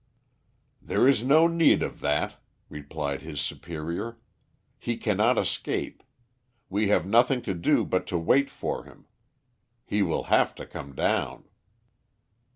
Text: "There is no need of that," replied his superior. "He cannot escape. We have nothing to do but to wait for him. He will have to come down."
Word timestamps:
"There 0.81 1.07
is 1.07 1.23
no 1.23 1.45
need 1.45 1.83
of 1.83 1.99
that," 1.99 2.37
replied 2.69 3.21
his 3.21 3.39
superior. 3.39 4.17
"He 4.79 4.97
cannot 4.97 5.37
escape. 5.37 6.01
We 6.71 6.87
have 6.87 7.05
nothing 7.05 7.43
to 7.43 7.53
do 7.53 7.85
but 7.85 8.07
to 8.07 8.17
wait 8.17 8.49
for 8.49 8.85
him. 8.85 9.05
He 9.85 10.01
will 10.01 10.23
have 10.23 10.55
to 10.55 10.65
come 10.65 10.95
down." 10.95 11.43